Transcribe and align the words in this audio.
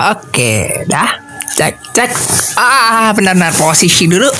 Oke, 0.00 0.80
dah. 0.88 1.20
Cek, 1.52 1.92
cek. 1.92 2.08
Ah, 2.56 3.12
benar-benar 3.12 3.52
posisi 3.60 4.08
dulu. 4.08 4.32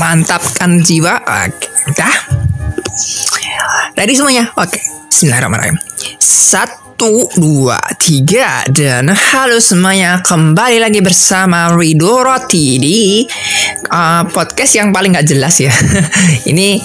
Mantapkan 0.00 0.80
jiwa. 0.80 1.20
Oke, 1.20 1.68
dah. 1.92 2.16
Ready 4.00 4.16
semuanya? 4.16 4.48
Oke. 4.56 4.80
Bismillahirrahmanirrahim. 5.12 5.76
Satu, 6.16 6.79
dua, 7.00 7.80
tiga, 7.96 8.60
dan 8.68 9.08
halo 9.08 9.56
semuanya. 9.56 10.20
Kembali 10.20 10.76
lagi 10.76 11.00
bersama 11.00 11.72
Rido 11.72 12.20
Roti 12.20 12.76
di 12.76 13.24
uh, 13.88 14.28
podcast 14.28 14.76
yang 14.76 14.92
paling 14.92 15.16
gak 15.16 15.24
jelas 15.24 15.64
ya. 15.64 15.72
ini 16.52 16.76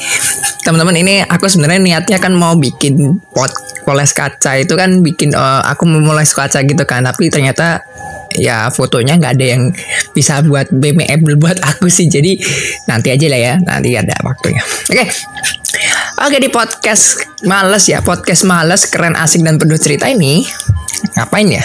teman-teman 0.64 0.96
ini 1.04 1.20
aku 1.20 1.52
sebenarnya 1.52 1.84
niatnya 1.84 2.18
kan 2.23 2.32
mau 2.32 2.56
bikin 2.56 3.20
pot 3.36 3.52
poles 3.84 4.16
kaca 4.16 4.56
itu 4.56 4.72
kan 4.80 5.04
bikin 5.04 5.36
uh, 5.36 5.59
aku 5.68 5.84
mulai 5.84 6.23
kaca 6.23 6.64
gitu 6.64 6.84
kan 6.88 7.04
tapi 7.04 7.28
ternyata 7.28 7.84
ya 8.40 8.72
fotonya 8.72 9.20
nggak 9.20 9.36
ada 9.36 9.45
yang 9.45 9.64
bisa 10.16 10.42
buat 10.42 10.72
BMF 10.72 11.22
buat 11.38 11.59
aku 11.59 11.92
sih 11.92 12.08
jadi 12.08 12.40
nanti 12.88 13.12
aja 13.12 13.28
lah 13.30 13.40
ya 13.40 13.54
nanti 13.62 13.94
ada 13.94 14.16
waktunya 14.23 14.64
oke 14.64 14.95
okay. 14.95 15.08
Oke 16.16 16.38
di 16.40 16.48
podcast 16.48 17.20
males 17.44 17.92
ya 17.92 18.00
podcast 18.00 18.48
males 18.48 18.88
keren 18.88 19.20
asik 19.20 19.44
dan 19.44 19.60
penuh 19.60 19.76
cerita 19.76 20.08
ini 20.08 20.48
ngapain 21.20 21.48
ya 21.52 21.64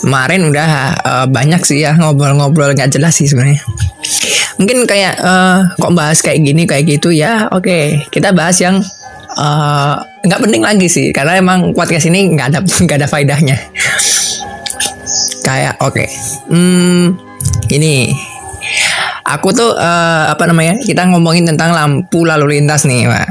kemarin 0.00 0.46
udah 0.46 0.68
uh, 1.02 1.26
banyak 1.26 1.58
sih 1.66 1.82
ya 1.82 1.98
ngobrol-ngobrol 1.98 2.72
nggak 2.72 2.94
jelas 2.94 3.18
sih 3.18 3.26
sebenarnya 3.26 3.58
mungkin 4.56 4.86
kayak 4.86 5.18
uh, 5.18 5.66
kok 5.74 5.92
bahas 5.98 6.22
kayak 6.22 6.46
gini 6.46 6.62
kayak 6.64 6.86
gitu 6.86 7.10
ya 7.10 7.50
oke 7.50 8.06
kita 8.14 8.30
bahas 8.30 8.56
yang 8.62 8.78
nggak 10.22 10.38
uh, 10.40 10.44
penting 10.46 10.62
lagi 10.62 10.86
sih 10.86 11.10
karena 11.10 11.42
emang 11.42 11.74
podcast 11.74 12.06
ini 12.06 12.30
nggak 12.38 12.54
ada 12.54 12.60
nggak 12.86 12.98
ada 13.02 13.08
faedahnya 13.10 13.56
kayak 15.42 15.74
oke 15.82 15.98
okay. 15.98 16.08
hmm 16.46 17.18
ini 17.70 18.14
aku 19.30 19.54
tuh 19.54 19.70
uh, 19.78 20.24
apa 20.26 20.44
namanya 20.50 20.82
kita 20.82 21.06
ngomongin 21.06 21.46
tentang 21.46 21.70
lampu 21.70 22.26
lalu 22.26 22.58
lintas 22.58 22.82
nih 22.84 23.06
Pak. 23.06 23.28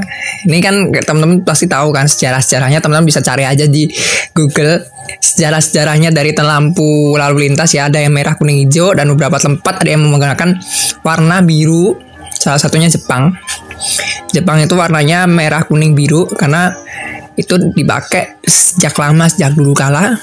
Ini 0.48 0.64
kan 0.64 0.94
teman-teman 0.94 1.44
pasti 1.44 1.68
tahu 1.68 1.92
kan 1.92 2.08
sejarah 2.08 2.40
sejarahnya 2.40 2.80
teman-teman 2.80 3.08
bisa 3.10 3.20
cari 3.20 3.44
aja 3.44 3.68
di 3.68 3.92
Google 4.32 4.80
sejarah 5.20 5.60
sejarahnya 5.60 6.16
dari 6.16 6.32
lampu 6.32 7.18
lalu 7.20 7.50
lintas 7.50 7.76
ya. 7.76 7.92
Ada 7.92 8.06
yang 8.06 8.16
merah 8.16 8.40
kuning 8.40 8.64
hijau 8.68 8.96
dan 8.96 9.12
beberapa 9.12 9.36
tempat 9.42 9.84
ada 9.84 9.90
yang 9.90 10.06
menggunakan 10.08 10.56
warna 11.04 11.44
biru 11.44 11.98
salah 12.32 12.62
satunya 12.62 12.88
Jepang. 12.88 13.36
Jepang 14.32 14.62
itu 14.62 14.76
warnanya 14.78 15.28
merah 15.28 15.66
kuning 15.68 15.98
biru 15.98 16.30
karena 16.30 16.72
itu 17.36 17.56
dipakai 17.76 18.40
sejak 18.44 18.96
lama 18.96 19.28
sejak 19.28 19.56
dulu 19.56 19.76
kala. 19.76 20.16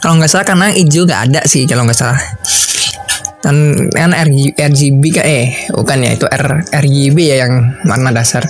Kalau 0.00 0.16
nggak 0.16 0.30
salah 0.32 0.46
karena 0.48 0.66
hijau 0.72 1.04
nggak 1.04 1.22
ada 1.30 1.40
sih 1.44 1.68
kalau 1.68 1.84
nggak 1.84 1.96
salah 1.96 2.20
dan 3.40 3.88
kan 3.88 4.12
RG, 4.12 4.52
RGB 4.56 5.02
kan 5.16 5.24
eh 5.24 5.48
bukan 5.72 5.98
ya 6.04 6.10
itu 6.12 6.26
R, 6.28 6.46
RGB 6.68 7.18
ya 7.24 7.36
yang 7.48 7.72
warna 7.88 8.12
dasar. 8.12 8.44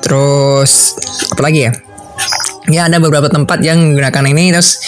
Terus 0.00 0.94
apa 1.34 1.42
lagi 1.42 1.66
ya? 1.66 1.72
Ya 2.70 2.86
ada 2.86 3.02
beberapa 3.02 3.26
tempat 3.26 3.58
yang 3.66 3.82
menggunakan 3.82 4.30
ini 4.30 4.54
terus 4.54 4.78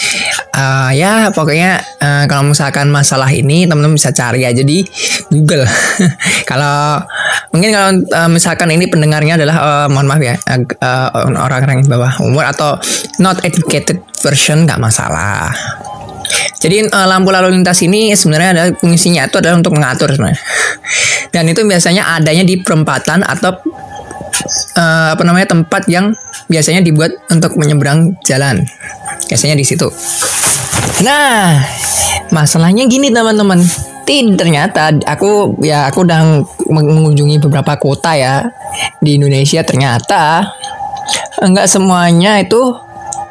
uh, 0.55 0.93
ya 0.95 1.33
pokoknya 1.35 1.83
uh, 1.99 2.23
kalau 2.31 2.53
misalkan 2.53 2.87
masalah 2.87 3.27
ini 3.27 3.67
teman-teman 3.67 3.99
bisa 3.99 4.15
cari 4.15 4.47
aja 4.47 4.63
di 4.63 4.85
Google. 5.27 5.67
Kalau 6.49 7.01
mungkin 7.49 7.69
kalau 7.73 7.89
uh, 8.13 8.29
misalkan 8.29 8.69
ini 8.73 8.89
pendengarnya 8.89 9.37
adalah 9.37 9.57
uh, 9.61 9.87
mohon 9.89 10.09
maaf 10.09 10.21
ya 10.21 10.35
uh, 10.49 11.09
orang-orang 11.37 11.81
yang 11.81 11.89
bawah 11.89 12.13
umur 12.21 12.45
atau 12.49 12.77
not 13.21 13.41
educated 13.45 14.01
version 14.21 14.65
nggak 14.65 14.81
masalah 14.81 15.53
jadi 16.63 16.87
uh, 16.87 17.07
lampu 17.11 17.29
lalu 17.29 17.59
lintas 17.59 17.83
ini 17.83 18.15
sebenarnya 18.15 18.49
ada 18.55 18.63
fungsinya 18.79 19.27
itu 19.27 19.35
adalah 19.43 19.59
untuk 19.59 19.75
mengatur 19.75 20.15
sebenarnya. 20.15 20.39
Dan 21.33 21.43
itu 21.51 21.61
biasanya 21.67 22.15
adanya 22.15 22.47
di 22.47 22.55
perempatan 22.61 23.19
atau 23.25 23.51
uh, 24.79 25.09
apa 25.11 25.23
namanya 25.27 25.51
tempat 25.51 25.83
yang 25.91 26.15
biasanya 26.47 26.79
dibuat 26.79 27.11
untuk 27.27 27.59
menyeberang 27.59 28.15
jalan. 28.23 28.63
Biasanya 29.27 29.59
di 29.59 29.65
situ. 29.65 29.91
Nah, 31.03 31.59
masalahnya 32.31 32.87
gini 32.87 33.11
teman-teman. 33.11 33.59
Ternyata 34.03 34.99
aku 35.07 35.57
ya 35.63 35.87
aku 35.87 36.03
udah 36.03 36.43
mengunjungi 36.67 37.39
beberapa 37.39 37.79
kota 37.79 38.13
ya 38.19 38.43
di 38.99 39.15
Indonesia 39.15 39.63
ternyata 39.63 40.43
enggak 41.39 41.71
semuanya 41.71 42.37
itu 42.43 42.59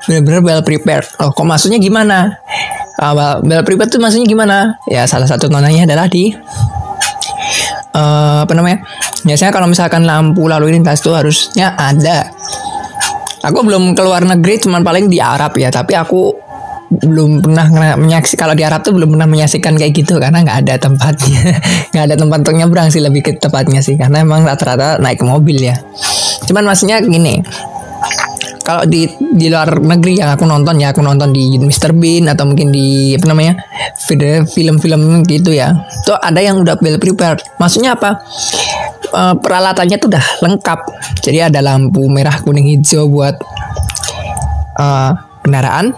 benar-benar 0.09 0.41
well 0.43 0.63
prepared. 0.65 1.07
Oh, 1.21 1.31
kok 1.31 1.45
maksudnya 1.45 1.77
gimana? 1.77 2.41
Awal 3.03 3.43
bel 3.43 3.67
pribadi 3.67 3.99
tuh 3.99 4.01
maksudnya 4.01 4.27
gimana? 4.31 4.79
Ya 4.87 5.05
salah 5.11 5.27
satu 5.27 5.51
contohnya 5.51 5.83
adalah 5.85 6.07
di 6.07 6.31
uh, 7.93 8.39
apa 8.47 8.53
namanya? 8.55 8.87
Biasanya 9.27 9.51
kalau 9.51 9.67
misalkan 9.67 10.07
lampu 10.07 10.47
lalu 10.47 10.79
lintas 10.79 11.03
tuh 11.03 11.19
harusnya 11.19 11.75
ada. 11.75 12.31
Aku 13.43 13.67
belum 13.67 13.99
keluar 13.99 14.23
negeri 14.23 14.63
cuman 14.63 14.87
paling 14.87 15.11
di 15.11 15.19
Arab 15.19 15.59
ya 15.59 15.67
tapi 15.67 15.99
aku 15.99 16.31
belum 16.93 17.41
pernah 17.41 17.97
menyaksikan 17.97 18.39
kalau 18.47 18.55
di 18.55 18.63
Arab 18.69 18.85
tuh 18.85 18.93
belum 18.93 19.17
pernah 19.17 19.25
menyaksikan 19.25 19.81
kayak 19.81 19.93
gitu 19.97 20.21
karena 20.21 20.45
nggak 20.45 20.59
ada 20.69 20.75
tempatnya. 20.77 21.43
Nggak 21.93 22.05
ada 22.05 22.17
tempat 22.17 22.39
untuk 22.45 22.57
nyebrang 22.57 22.89
sih 22.93 23.01
lebih 23.01 23.21
ke 23.25 23.31
tempatnya 23.41 23.81
sih 23.81 23.97
karena 23.97 24.21
emang 24.23 24.45
rata-rata 24.45 25.01
naik 25.01 25.25
mobil 25.25 25.59
ya. 25.59 25.77
Cuman 26.45 26.69
maksudnya 26.69 27.01
gini 27.01 27.41
kalau 28.63 28.87
di 28.87 29.11
di 29.19 29.51
luar 29.51 29.79
negeri 29.83 30.23
yang 30.23 30.31
aku 30.33 30.47
nonton 30.47 30.79
ya 30.79 30.95
aku 30.95 31.03
nonton 31.03 31.35
di 31.35 31.59
Mr 31.59 31.93
Bean 31.95 32.31
atau 32.31 32.47
mungkin 32.47 32.71
di 32.71 33.19
apa 33.19 33.27
namanya 33.27 33.59
film-film 34.49 35.27
gitu 35.27 35.51
ya. 35.51 35.75
Tuh 36.07 36.17
ada 36.19 36.39
yang 36.39 36.63
udah 36.63 36.79
well 36.79 36.99
prepared. 36.99 37.43
Maksudnya 37.59 37.99
apa? 37.99 38.23
E, 39.11 39.21
peralatannya 39.39 39.99
tuh 39.99 40.09
udah 40.11 40.25
lengkap. 40.47 40.81
Jadi 41.21 41.39
ada 41.43 41.59
lampu 41.59 42.07
merah 42.07 42.39
kuning 42.43 42.79
hijau 42.79 43.11
buat 43.11 43.35
uh, 44.79 45.13
kendaraan 45.43 45.93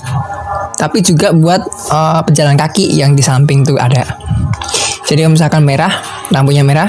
tapi 0.75 1.01
juga 1.01 1.31
buat 1.31 1.63
uh, 1.95 2.21
pejalan 2.27 2.59
kaki 2.59 2.99
yang 2.99 3.15
di 3.15 3.23
samping 3.23 3.63
tuh 3.63 3.79
ada. 3.79 4.03
Jadi 5.05 5.25
misalkan 5.29 5.63
merah 5.63 5.93
lampunya 6.33 6.65
merah 6.65 6.89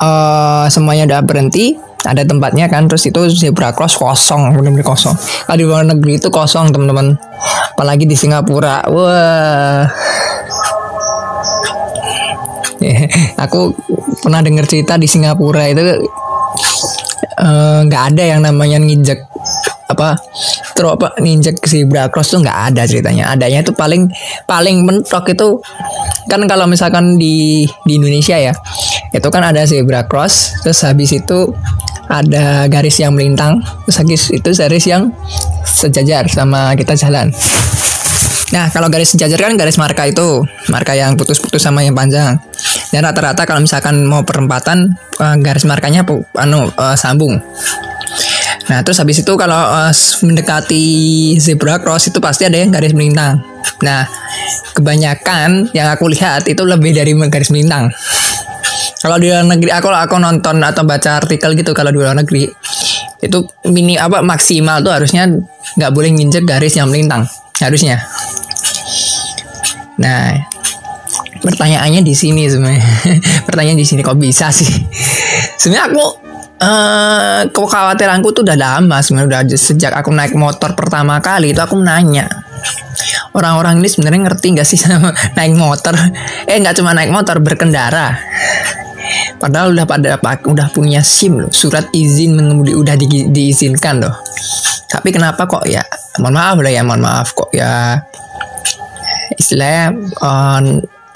uh, 0.00 0.66
semuanya 0.72 1.06
udah 1.08 1.20
berhenti 1.22 1.78
ada 2.04 2.22
tempatnya 2.22 2.68
kan 2.68 2.84
terus 2.84 3.08
itu 3.08 3.20
zebra 3.32 3.72
cross 3.72 3.96
kosong 3.96 4.52
benar-benar 4.52 4.84
kosong. 4.84 5.16
Kalau 5.16 5.56
di 5.56 5.64
luar 5.64 5.84
negeri 5.88 6.20
itu 6.20 6.28
kosong 6.28 6.68
teman-teman. 6.70 7.16
Apalagi 7.74 8.04
di 8.04 8.16
Singapura. 8.16 8.84
Wah. 8.92 9.88
Aku 13.48 13.72
pernah 14.20 14.44
dengar 14.44 14.68
cerita 14.68 15.00
di 15.00 15.08
Singapura 15.08 15.64
itu 15.68 15.80
eh, 17.40 17.78
nggak 17.88 18.02
uh, 18.04 18.08
ada 18.12 18.22
yang 18.24 18.44
namanya 18.44 18.76
nginjek 18.76 19.24
apa 19.84 20.16
terus 20.72 20.96
apa 20.96 21.12
ninjek 21.20 21.60
zebra 21.68 22.08
cross 22.08 22.32
tuh 22.32 22.40
nggak 22.40 22.72
ada 22.72 22.82
ceritanya. 22.88 23.32
Adanya 23.32 23.62
itu 23.62 23.72
paling 23.72 24.08
paling 24.48 24.84
mentok 24.84 25.32
itu 25.32 25.60
kan 26.28 26.40
kalau 26.48 26.64
misalkan 26.64 27.20
di 27.20 27.68
di 27.84 27.92
Indonesia 28.00 28.36
ya 28.36 28.52
itu 29.12 29.28
kan 29.30 29.44
ada 29.44 29.62
zebra 29.68 30.08
cross 30.08 30.56
terus 30.64 30.82
habis 30.82 31.14
itu 31.14 31.52
ada 32.08 32.68
garis 32.68 33.00
yang 33.00 33.16
melintang 33.16 33.60
terus 33.88 34.30
itu 34.30 34.50
garis 34.52 34.84
yang 34.88 35.12
sejajar 35.64 36.28
sama 36.28 36.76
kita 36.76 36.96
jalan 36.96 37.32
Nah, 38.54 38.70
kalau 38.70 38.86
garis 38.86 39.10
sejajar 39.10 39.50
kan 39.50 39.58
garis 39.58 39.74
marka 39.82 40.06
itu, 40.06 40.46
marka 40.70 40.94
yang 40.94 41.18
putus-putus 41.18 41.58
sama 41.58 41.82
yang 41.82 41.96
panjang. 41.98 42.38
Dan 42.94 43.02
rata-rata 43.02 43.42
kalau 43.50 43.58
misalkan 43.58 44.06
mau 44.06 44.22
perempatan, 44.22 44.94
uh, 45.18 45.34
garis 45.42 45.66
markanya 45.66 46.06
anu 46.38 46.70
uh, 46.78 46.94
sambung. 46.94 47.42
Nah, 48.70 48.80
terus 48.86 49.02
habis 49.02 49.18
itu 49.26 49.32
kalau 49.34 49.58
uh, 49.58 49.90
mendekati 50.22 50.86
zebra 51.42 51.82
cross 51.82 52.14
itu 52.14 52.22
pasti 52.22 52.46
ada 52.46 52.62
yang 52.62 52.70
garis 52.70 52.94
melintang. 52.94 53.42
Nah, 53.82 54.06
kebanyakan 54.78 55.74
yang 55.74 55.90
aku 55.90 56.06
lihat 56.06 56.46
itu 56.46 56.62
lebih 56.62 56.94
dari 56.94 57.10
garis 57.26 57.50
melintang. 57.50 57.90
Kalau 59.04 59.20
di 59.20 59.28
luar 59.28 59.44
negeri, 59.44 59.68
aku 59.68 59.92
aku 59.92 60.16
nonton 60.16 60.64
atau 60.64 60.80
baca 60.88 61.20
artikel 61.20 61.52
gitu 61.60 61.76
kalau 61.76 61.92
di 61.92 62.00
luar 62.00 62.16
negeri 62.16 62.48
itu 63.20 63.38
mini 63.68 64.00
apa 64.00 64.24
maksimal 64.24 64.80
tuh 64.80 64.96
harusnya 64.96 65.28
nggak 65.76 65.92
boleh 65.92 66.08
nginjek 66.08 66.48
garis 66.48 66.72
yang 66.80 66.88
melintang 66.88 67.28
harusnya. 67.60 68.00
Nah, 70.00 70.32
pertanyaannya 71.44 72.00
di 72.00 72.16
sini 72.16 72.48
sebenarnya. 72.48 72.80
Pertanyaan 73.48 73.76
di 73.76 73.84
sini 73.84 74.00
kok 74.00 74.16
bisa 74.16 74.48
sih? 74.48 74.72
Sebenarnya 75.60 75.92
aku 75.92 76.04
uh, 76.64 77.40
kekhawatiranku 77.52 78.32
tuh 78.32 78.40
udah 78.40 78.56
lama 78.56 79.04
sebenarnya 79.04 79.44
udah 79.44 79.58
sejak 79.60 79.92
aku 79.92 80.10
naik 80.16 80.32
motor 80.32 80.72
pertama 80.72 81.20
kali 81.20 81.52
itu 81.52 81.60
aku 81.60 81.76
nanya 81.78 82.26
orang-orang 83.34 83.82
ini 83.82 83.88
sebenarnya 83.90 84.20
ngerti 84.30 84.46
nggak 84.54 84.66
sih 84.66 84.78
sama 84.82 85.10
naik 85.36 85.54
motor 85.56 85.94
eh 86.48 86.56
nggak 86.56 86.74
cuma 86.78 86.94
naik 86.94 87.10
motor 87.10 87.38
berkendara 87.42 88.16
Padahal 89.38 89.76
udah 89.76 89.86
pada 89.86 90.16
udah 90.46 90.68
punya 90.72 91.04
SIM 91.04 91.36
loh, 91.36 91.52
surat 91.52 91.90
izin 91.92 92.38
mengemudi 92.38 92.72
udah 92.72 92.96
di, 92.96 93.28
diizinkan 93.28 94.00
loh. 94.00 94.14
Tapi 94.88 95.10
kenapa 95.10 95.44
kok 95.44 95.66
ya? 95.66 95.82
Mohon 96.22 96.34
maaf 96.38 96.56
lah 96.62 96.72
ya, 96.72 96.82
mohon 96.86 97.02
maaf 97.02 97.28
kok 97.34 97.50
ya. 97.50 97.98
Istilahnya 99.34 99.92
on 100.22 100.64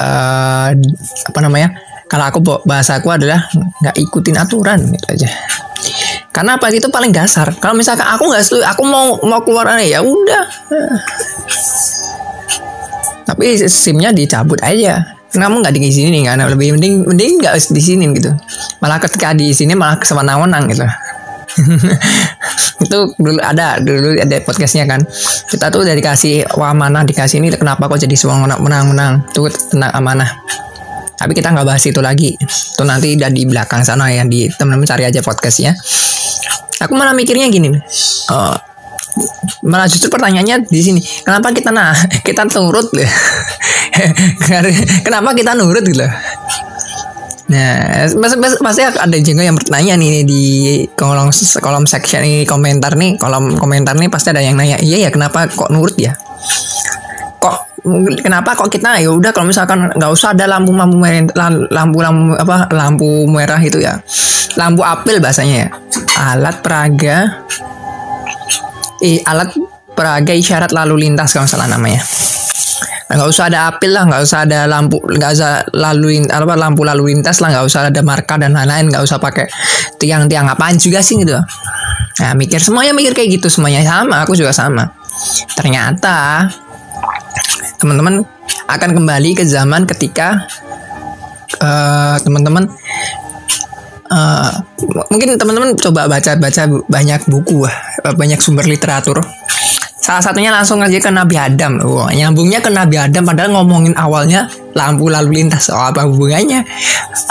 uh, 0.03 0.69
apa 1.25 1.39
namanya? 1.41 1.79
Kalau 2.09 2.25
aku 2.25 2.41
bahasa 2.65 2.97
aku 2.99 3.13
adalah 3.13 3.45
nggak 3.85 3.97
ikutin 4.01 4.37
aturan 4.41 4.81
gitu 4.93 5.07
aja. 5.13 5.29
Karena 6.33 6.57
apa 6.57 6.73
itu 6.73 6.89
paling 6.89 7.13
dasar. 7.13 7.53
Kalau 7.61 7.77
misalkan 7.77 8.09
aku 8.09 8.33
nggak 8.33 8.45
setuju, 8.45 8.65
aku 8.65 8.83
mau 8.89 9.21
mau 9.25 9.41
keluar 9.45 9.77
ya 9.81 10.01
udah. 10.01 10.45
Tapi 13.29 13.61
SIM-nya 13.69 14.11
dicabut 14.17 14.57
aja 14.65 15.18
kamu 15.29 15.61
nggak 15.61 15.75
di 15.77 15.93
sini 15.93 16.09
nih 16.21 16.23
kan 16.25 16.41
lebih. 16.41 16.77
Mending 16.77 17.05
mending 17.05 17.33
nggak 17.45 17.55
di 17.73 17.83
sini 17.83 18.05
gitu. 18.17 18.33
Malah 18.81 18.99
ketika 19.03 19.37
di 19.37 19.53
sini 19.53 19.77
malah 19.77 20.01
kesemena-menang 20.01 20.65
gitu. 20.73 20.87
Itu 22.85 22.99
dulu 23.19 23.41
ada 23.43 23.77
dulu 23.83 24.17
ada 24.17 24.37
podcastnya 24.41 24.89
kan. 24.89 25.05
Kita 25.51 25.69
tuh 25.69 25.85
udah 25.85 25.95
dikasih 25.97 26.49
wah 26.57 26.73
mana 26.73 27.05
dikasih 27.05 27.43
ini 27.43 27.53
kenapa 27.53 27.91
kok 27.91 28.01
jadi 28.01 28.15
semua 28.15 28.41
menang-menang 28.57 29.27
itu 29.29 29.49
tentang 29.51 29.93
amanah. 29.93 30.31
Tapi 31.19 31.35
kita 31.35 31.51
nggak 31.51 31.67
bahas 31.67 31.83
itu 31.83 31.99
lagi. 31.99 32.39
Itu 32.39 32.87
nanti 32.87 33.19
udah 33.19 33.31
di 33.33 33.43
belakang 33.43 33.83
sana 33.83 34.09
ya 34.15 34.23
di 34.23 34.47
teman-teman 34.55 34.87
cari 34.87 35.05
aja 35.11 35.19
podcastnya. 35.19 35.75
Aku 36.79 36.95
malah 36.95 37.11
mikirnya 37.11 37.51
gini 37.51 37.75
uh, 38.31 38.55
malah 39.67 39.91
justru 39.91 40.11
pertanyaannya 40.11 40.67
di 40.67 40.81
sini 40.81 41.01
kenapa 41.23 41.53
kita 41.53 41.71
nah 41.71 41.95
kita 42.27 42.49
nurut 42.59 42.89
kenapa 45.07 45.31
kita 45.35 45.53
nurut 45.59 45.85
gitu 45.85 46.07
Nah, 47.49 48.05
pasti 48.61 48.85
ada 48.85 49.17
juga 49.25 49.41
yang 49.41 49.57
bertanya 49.57 49.97
nih 49.97 50.21
di 50.21 50.45
kolom 50.93 51.33
kolom 51.33 51.89
section 51.89 52.21
ini 52.21 52.45
komentar 52.45 52.93
nih, 52.93 53.17
kolom 53.17 53.57
komentar 53.57 53.97
nih 53.97 54.13
pasti 54.13 54.37
ada 54.37 54.45
yang 54.45 54.53
nanya, 54.53 54.77
iya 54.85 55.01
ya 55.01 55.09
kenapa 55.09 55.49
kok 55.49 55.73
nurut 55.73 55.97
ya? 55.97 56.13
Kok 57.41 57.81
kenapa 58.21 58.53
kok 58.53 58.69
kita 58.69 59.01
ya 59.01 59.09
udah 59.09 59.33
kalau 59.33 59.49
misalkan 59.49 59.89
nggak 59.97 60.13
usah 60.13 60.37
ada 60.37 60.45
lampu 60.45 60.77
lampu 60.77 61.01
merah 61.01 61.49
lampu 61.73 62.05
lampu 62.05 62.37
apa 62.37 62.69
lampu 62.69 63.09
merah 63.25 63.61
itu 63.65 63.81
ya 63.81 63.97
lampu 64.61 64.85
apel 64.85 65.17
bahasanya 65.23 65.57
ya 65.65 65.69
alat 66.19 66.61
peraga 66.61 67.47
eh, 69.03 69.23
alat 69.25 69.55
peraga 69.95 70.31
isyarat 70.31 70.71
lalu 70.71 71.09
lintas 71.09 71.35
kalau 71.35 71.49
salah 71.51 71.67
namanya. 71.67 72.03
Nggak 73.09 73.29
usah 73.33 73.49
ada 73.49 73.73
apil 73.73 73.91
lah 73.97 74.05
nggak 74.05 74.21
usah 74.21 74.45
ada 74.45 74.69
lampu 74.69 75.01
nggak 75.01 75.31
usah 75.33 75.65
lalu 75.73 76.29
apa 76.29 76.55
lampu 76.61 76.85
lalu 76.85 77.17
lintas 77.17 77.41
lah 77.41 77.57
nggak 77.57 77.65
usah 77.65 77.89
ada 77.89 78.01
marka 78.05 78.37
dan 78.37 78.53
lain-lain 78.53 78.93
nggak 78.93 79.01
usah 79.01 79.17
pakai 79.17 79.49
tiang-tiang 79.97 80.45
apaan 80.45 80.77
juga 80.77 81.01
sih 81.01 81.17
gitu. 81.17 81.35
Nah 82.21 82.31
mikir 82.37 82.61
semuanya 82.61 82.93
mikir 82.93 83.17
kayak 83.17 83.41
gitu 83.41 83.49
semuanya 83.49 83.81
sama 83.81 84.23
aku 84.29 84.37
juga 84.37 84.53
sama. 84.53 84.93
Ternyata 85.57 86.47
teman-teman 87.81 88.23
akan 88.69 88.91
kembali 88.93 89.31
ke 89.41 89.49
zaman 89.49 89.89
ketika 89.89 90.45
uh, 91.65 92.21
teman-teman 92.21 92.69
uh, 94.13 94.53
mungkin 95.09 95.41
teman-teman 95.41 95.73
coba 95.81 96.13
baca-baca 96.13 96.63
banyak 96.87 97.21
buku, 97.25 97.65
banyak 98.03 98.41
sumber 98.43 98.67
literatur. 98.67 99.23
Salah 99.99 100.25
satunya 100.25 100.49
langsung 100.49 100.81
aja 100.81 100.97
ke 100.97 101.13
Nabi 101.13 101.37
Adam. 101.37 101.85
Oh, 101.85 102.09
nyambungnya 102.09 102.65
ke 102.65 102.73
Nabi 102.73 102.97
Adam 102.97 103.29
padahal 103.29 103.53
ngomongin 103.53 103.93
awalnya 103.93 104.49
lampu 104.73 105.13
lalu 105.13 105.45
lintas. 105.45 105.69
Oh, 105.69 105.85
apa 105.85 106.09
hubungannya? 106.09 106.65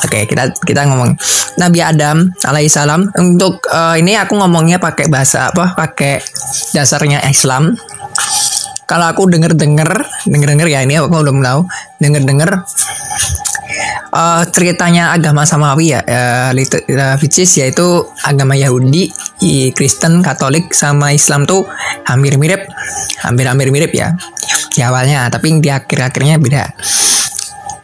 Oke, 0.06 0.30
kita 0.30 0.54
kita 0.62 0.86
ngomong 0.86 1.18
Nabi 1.58 1.82
Adam 1.82 2.30
alaihissalam. 2.46 3.18
Untuk 3.18 3.66
uh, 3.74 3.98
ini 3.98 4.14
aku 4.14 4.38
ngomongnya 4.38 4.78
pakai 4.78 5.10
bahasa 5.10 5.50
apa? 5.50 5.74
Pakai 5.74 6.22
dasarnya 6.78 7.26
Islam. 7.26 7.74
Kalau 8.86 9.10
aku 9.10 9.26
denger-denger, 9.26 9.90
denger-denger 10.30 10.68
ya 10.70 10.86
ini 10.86 11.02
aku 11.02 11.10
belum 11.10 11.42
tahu. 11.42 11.66
Denger-denger 11.98 12.62
uh, 14.14 14.44
ceritanya 14.50 15.14
agama 15.16 15.44
samawi 15.44 15.96
ya, 15.96 16.02
uh, 16.04 17.18
which 17.22 17.40
is 17.42 17.52
yaitu 17.58 18.06
agama 18.24 18.56
Yahudi, 18.56 19.12
Kristen, 19.74 20.24
Katolik 20.26 20.74
sama 20.74 21.14
Islam 21.14 21.46
tuh 21.46 21.66
hampir 22.08 22.36
mirip, 22.40 22.66
hampir-hampir 23.24 23.70
mirip 23.70 23.92
ya 23.94 24.14
di 24.74 24.82
awalnya, 24.84 25.28
tapi 25.32 25.58
di 25.60 25.70
akhir-akhirnya 25.72 26.38
beda. 26.38 26.64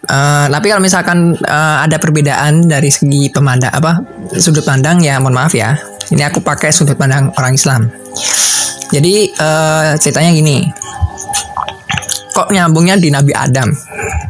Uh, 0.04 0.52
tapi 0.52 0.68
kalau 0.68 0.84
misalkan 0.84 1.40
uh, 1.48 1.80
ada 1.80 1.96
perbedaan 1.96 2.68
dari 2.68 2.92
segi 2.92 3.32
pemandang 3.32 3.72
apa 3.72 4.04
sudut 4.36 4.60
pandang 4.68 5.00
ya 5.00 5.16
mohon 5.16 5.32
maaf 5.32 5.56
ya 5.56 5.80
ini 6.12 6.20
aku 6.28 6.44
pakai 6.44 6.76
sudut 6.76 7.00
pandang 7.00 7.32
orang 7.40 7.56
Islam 7.56 7.88
jadi 8.92 9.32
uh, 9.40 9.96
ceritanya 9.96 10.36
gini 10.36 10.68
kok 12.34 12.50
nyambungnya 12.50 12.98
di 12.98 13.14
Nabi 13.14 13.32
Adam 13.32 13.70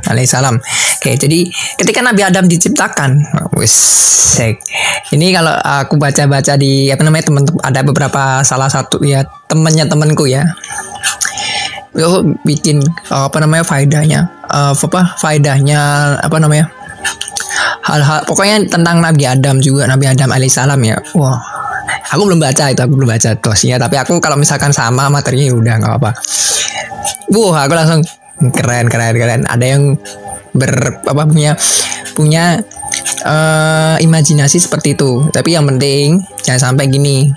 alaihissalam. 0.08 0.60
Oke, 1.00 1.16
jadi 1.16 1.48
ketika 1.80 2.04
Nabi 2.04 2.22
Adam 2.24 2.46
diciptakan, 2.46 3.24
wis 3.56 3.76
ini 5.16 5.32
kalau 5.32 5.54
aku 5.56 5.96
baca-baca 5.96 6.60
di 6.60 6.92
apa 6.92 7.02
namanya 7.06 7.32
teman 7.32 7.44
ada 7.64 7.80
beberapa 7.86 8.44
salah 8.44 8.68
satu 8.68 9.00
ya 9.04 9.24
temannya 9.48 9.88
temanku 9.88 10.28
ya. 10.28 10.44
Itu 11.94 12.36
bikin 12.42 12.82
apa 13.14 13.38
namanya 13.38 13.64
faedahnya 13.64 14.26
uh, 14.50 14.74
apa 14.74 15.14
faedahnya 15.22 15.82
apa 16.20 16.38
namanya 16.42 16.66
hal-hal 17.84 18.24
pokoknya 18.26 18.66
tentang 18.72 19.04
Nabi 19.04 19.28
Adam 19.28 19.60
juga 19.60 19.86
Nabi 19.86 20.08
Adam 20.08 20.32
alaihissalam 20.32 20.80
ya 20.82 20.98
wah 21.14 21.38
aku 22.14 22.30
belum 22.30 22.40
baca 22.40 22.70
itu 22.70 22.82
aku 22.86 22.94
belum 22.94 23.10
baca 23.10 23.30
tosnya 23.42 23.82
tapi 23.82 23.98
aku 23.98 24.22
kalau 24.22 24.38
misalkan 24.38 24.70
sama 24.70 25.10
materinya 25.10 25.50
ya 25.50 25.56
udah 25.58 25.74
nggak 25.82 25.96
apa 25.98 26.12
Wah, 27.34 27.66
aku 27.66 27.74
langsung 27.74 28.02
keren 28.54 28.92
keren 28.92 29.16
keren. 29.16 29.42
Ada 29.50 29.66
yang 29.66 29.98
ber 30.54 31.02
apa 31.02 31.24
punya 31.26 31.58
punya 32.14 32.62
uh, 33.26 33.96
imajinasi 33.98 34.62
seperti 34.62 34.94
itu. 34.94 35.26
Tapi 35.34 35.56
yang 35.56 35.66
penting 35.66 36.22
jangan 36.46 36.72
sampai 36.72 36.86
gini. 36.92 37.32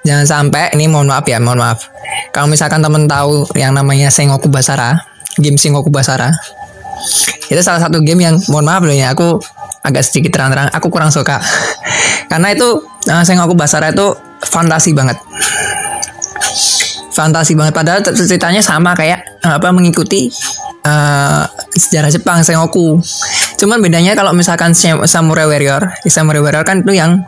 Jangan 0.00 0.24
sampai 0.24 0.72
ini 0.78 0.88
mohon 0.88 1.10
maaf 1.10 1.26
ya, 1.28 1.42
mohon 1.42 1.60
maaf. 1.60 1.90
Kalau 2.32 2.48
misalkan 2.48 2.80
temen 2.80 3.04
tahu 3.04 3.44
yang 3.58 3.76
namanya 3.76 4.08
Sengoku 4.08 4.48
Basara, 4.48 4.96
game 5.36 5.60
Sengoku 5.60 5.92
Basara, 5.92 6.32
itu 7.52 7.60
salah 7.60 7.84
satu 7.84 8.00
game 8.00 8.24
yang 8.24 8.40
mohon 8.48 8.64
maaf 8.64 8.80
loh 8.80 8.96
ya, 8.96 9.12
aku 9.12 9.36
agak 9.84 10.00
sedikit 10.08 10.40
terang-terang, 10.40 10.72
aku 10.72 10.88
kurang 10.88 11.12
suka. 11.12 11.36
Karena 12.32 12.56
itu 12.56 12.80
uh, 13.08 13.22
Sengoku 13.24 13.56
Basara 13.56 13.94
itu 13.94 14.12
fantasi 14.44 14.92
banget. 14.92 15.16
Fantasi 17.14 17.56
banget. 17.56 17.72
Padahal 17.72 18.00
ceritanya 18.04 18.60
sama 18.60 18.92
kayak 18.92 19.40
apa 19.40 19.72
mengikuti 19.72 20.28
uh, 20.84 21.44
sejarah 21.76 22.10
Jepang 22.12 22.44
Sengoku 22.44 23.00
cuman 23.60 23.76
bedanya 23.84 24.16
kalau 24.16 24.32
misalkan 24.32 24.72
Samurai 24.72 25.44
Warrior 25.44 26.00
Samurai 26.08 26.40
Warrior 26.40 26.64
kan 26.64 26.80
itu 26.80 26.96
yang 26.96 27.20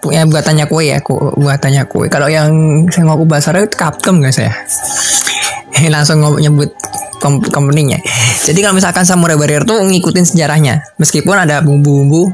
punya 0.00 0.24
buatannya 0.24 0.64
kue 0.64 0.88
ya 0.88 0.98
ku, 1.04 1.12
buatannya 1.36 1.84
kue. 1.84 2.08
Kalau 2.08 2.32
yang 2.32 2.48
Sengoku 2.88 3.28
Basara 3.28 3.60
itu 3.60 3.76
Capcom 3.76 4.24
guys 4.24 4.40
ya 4.40 4.52
langsung 5.94 6.24
nyebut 6.40 6.72
company-nya. 7.22 8.00
Jadi 8.48 8.58
kalau 8.64 8.74
misalkan 8.74 9.04
Samurai 9.04 9.36
Warrior 9.36 9.68
tuh 9.68 9.84
ngikutin 9.84 10.24
sejarahnya, 10.24 10.96
meskipun 10.96 11.36
ada 11.36 11.60
bumbu-bumbu 11.60 12.32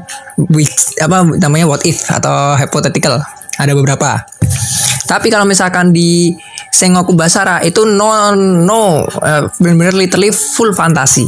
apa 1.03 1.17
namanya 1.37 1.67
what 1.67 1.83
if 1.83 2.07
atau 2.07 2.55
hypothetical, 2.55 3.19
ada 3.59 3.71
beberapa. 3.75 4.23
Tapi 5.07 5.31
kalau 5.31 5.47
misalkan 5.47 5.95
di 5.95 6.35
Sengoku 6.71 7.15
Basara 7.15 7.63
itu 7.63 7.87
no 7.87 8.35
no 8.35 9.07
uh, 9.07 9.41
benar-benar 9.59 9.95
literally 9.95 10.31
full 10.35 10.75
fantasi. 10.75 11.27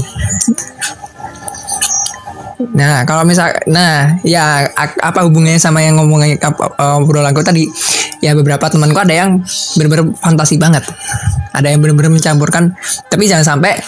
Nah, 2.60 3.08
kalau 3.08 3.24
misal 3.24 3.56
nah 3.72 4.20
ya 4.28 4.68
apa 5.00 5.24
hubungannya 5.24 5.60
sama 5.62 5.80
yang 5.80 5.96
ngomongin 5.96 6.36
uh, 6.44 7.00
obrolanku 7.00 7.40
tadi? 7.40 7.68
Ya 8.20 8.36
beberapa 8.36 8.68
temanku 8.68 9.00
ada 9.00 9.16
yang 9.16 9.40
benar-benar 9.80 10.12
fantasi 10.20 10.60
banget. 10.60 10.84
Ada 11.56 11.72
yang 11.72 11.80
benar-benar 11.80 12.12
mencampurkan 12.12 12.76
tapi 13.08 13.32
jangan 13.32 13.56
sampai 13.56 13.80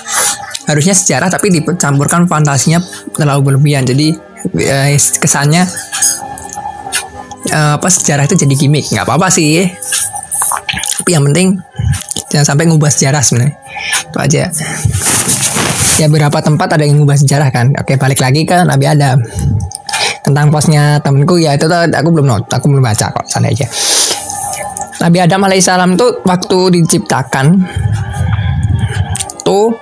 harusnya 0.72 0.96
sejarah 0.96 1.28
tapi 1.28 1.52
dicampurkan 1.52 2.32
fantasinya 2.32 2.80
terlalu 3.12 3.52
berlebihan. 3.52 3.84
Jadi 3.84 4.16
uh, 4.56 4.88
kesannya 5.20 5.68
uh, 7.52 7.76
apa 7.76 7.88
sejarah 7.92 8.24
itu 8.24 8.40
jadi 8.40 8.56
gimmick. 8.56 8.88
nggak 8.88 9.04
apa-apa 9.04 9.28
sih 9.28 9.68
tapi 11.02 11.18
yang 11.18 11.26
penting 11.34 11.58
jangan 12.30 12.54
sampai 12.54 12.70
ngubah 12.70 12.94
sejarah 12.94 13.26
sebenarnya 13.26 13.58
itu 14.06 14.18
aja 14.22 14.44
ya 16.02 16.10
beberapa 16.10 16.42
tempat 16.42 16.74
ada 16.74 16.84
yang 16.84 16.98
ngubah 16.98 17.22
sejarah 17.22 17.54
kan 17.54 17.70
oke 17.78 17.94
balik 18.02 18.18
lagi 18.18 18.42
ke 18.42 18.58
Nabi 18.66 18.86
Adam 18.90 19.22
tentang 20.26 20.50
posnya 20.50 20.98
temenku 21.06 21.38
ya 21.38 21.54
itu 21.54 21.70
aku 21.70 22.10
belum 22.10 22.26
not 22.26 22.50
aku 22.50 22.66
belum 22.66 22.82
baca 22.82 23.14
kok 23.14 23.26
sana 23.30 23.54
aja 23.54 23.70
Nabi 25.02 25.18
Adam 25.18 25.46
alaihissalam 25.46 25.98
tuh 25.98 26.22
waktu 26.26 26.82
diciptakan 26.82 27.66
tuh 29.42 29.74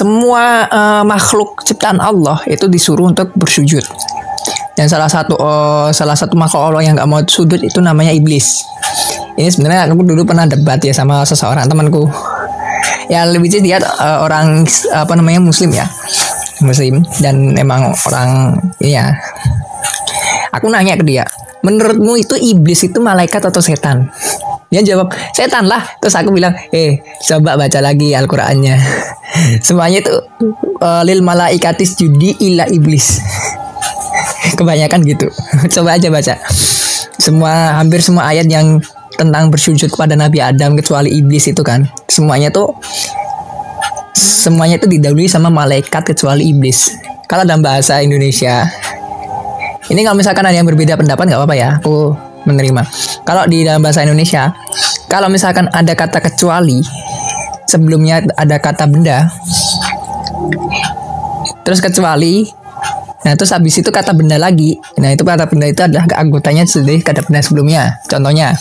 semua 0.00 0.64
uh, 0.70 1.02
makhluk 1.04 1.60
ciptaan 1.66 2.00
Allah 2.00 2.40
itu 2.48 2.64
disuruh 2.70 3.12
untuk 3.12 3.34
bersujud. 3.36 3.84
Dan 4.72 4.88
salah 4.88 5.12
satu 5.12 5.36
uh, 5.36 5.92
salah 5.92 6.16
satu 6.16 6.32
makhluk 6.40 6.72
Allah 6.72 6.80
yang 6.80 6.96
nggak 6.96 7.10
mau 7.10 7.20
sujud 7.20 7.60
itu 7.60 7.84
namanya 7.84 8.14
iblis. 8.16 8.64
Ini 9.36 9.52
sebenarnya 9.52 9.92
aku 9.92 10.00
dulu 10.00 10.24
pernah 10.24 10.48
debat 10.48 10.80
ya 10.80 10.96
sama 10.96 11.20
seseorang 11.28 11.68
temanku. 11.68 12.08
Ya 13.10 13.26
lebih 13.26 13.50
dia 13.60 13.82
uh, 13.82 14.22
orang 14.22 14.64
apa 14.94 15.12
namanya 15.18 15.42
muslim 15.42 15.74
ya. 15.74 15.86
Muslim 16.60 17.02
dan 17.24 17.56
emang 17.56 17.92
orang 18.06 18.56
ya. 18.78 19.16
Aku 20.50 20.66
nanya 20.66 20.98
ke 20.98 21.06
dia, 21.06 21.24
menurutmu 21.62 22.18
itu 22.18 22.34
iblis 22.34 22.82
itu 22.82 22.98
malaikat 22.98 23.38
atau 23.38 23.62
setan? 23.62 24.10
Dia 24.70 24.82
jawab, 24.86 25.10
setan 25.34 25.66
lah. 25.66 25.82
Terus 25.98 26.14
aku 26.14 26.30
bilang, 26.30 26.54
eh, 26.70 27.02
coba 27.26 27.58
baca 27.58 27.78
lagi 27.82 28.14
Al-Qur'annya. 28.14 28.78
Semuanya 29.66 29.98
itu 30.02 30.14
uh, 30.78 31.02
lil 31.02 31.22
malaikatis 31.22 31.98
judi 31.98 32.38
illa 32.42 32.66
iblis. 32.70 33.18
Kebanyakan 34.58 35.02
gitu. 35.06 35.26
coba 35.74 35.98
aja 35.98 36.06
baca. 36.10 36.34
Semua 37.18 37.78
hampir 37.78 38.02
semua 38.02 38.30
ayat 38.30 38.46
yang 38.46 38.78
tentang 39.20 39.52
bersujud 39.52 39.92
kepada 39.92 40.16
Nabi 40.16 40.40
Adam 40.40 40.72
kecuali 40.80 41.12
iblis 41.12 41.44
itu 41.52 41.60
kan. 41.60 41.84
Semuanya 42.08 42.48
tuh 42.48 42.72
semuanya 44.16 44.80
itu 44.80 44.88
didahului 44.88 45.28
sama 45.28 45.52
malaikat 45.52 46.00
kecuali 46.00 46.48
iblis. 46.48 46.96
Kalau 47.28 47.44
dalam 47.44 47.60
bahasa 47.60 48.00
Indonesia, 48.00 48.64
ini 49.92 50.00
kalau 50.00 50.16
misalkan 50.16 50.48
ada 50.48 50.56
yang 50.56 50.64
berbeda 50.64 50.96
pendapat 50.96 51.28
nggak 51.28 51.40
apa-apa 51.44 51.56
ya. 51.56 51.70
Aku 51.84 52.16
menerima. 52.48 52.82
Kalau 53.28 53.44
di 53.44 53.68
dalam 53.68 53.84
bahasa 53.84 54.00
Indonesia, 54.00 54.56
kalau 55.12 55.28
misalkan 55.28 55.68
ada 55.70 55.92
kata 55.92 56.24
kecuali, 56.24 56.80
sebelumnya 57.68 58.24
ada 58.40 58.56
kata 58.56 58.88
benda, 58.88 59.28
terus 61.62 61.84
kecuali, 61.84 62.48
nah 63.20 63.32
terus 63.36 63.52
habis 63.52 63.76
itu 63.76 63.92
kata 63.92 64.16
benda 64.16 64.40
lagi, 64.40 64.80
nah 64.96 65.12
itu 65.12 65.20
kata 65.20 65.44
benda 65.44 65.68
itu 65.68 65.84
adalah 65.84 66.08
anggotanya 66.16 66.64
dari 66.64 67.04
kata 67.04 67.20
benda 67.28 67.40
sebelumnya. 67.44 67.82
Contohnya, 68.08 68.56